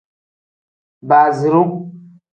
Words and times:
Basiru. 1.09 1.63